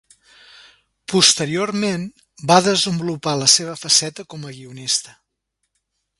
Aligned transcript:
Posteriorment, 1.11 2.07
va 2.53 2.57
desenvolupar 2.69 3.35
la 3.43 3.51
seva 3.59 3.77
faceta 3.83 4.27
com 4.35 4.49
a 4.51 4.57
guionista. 4.59 5.17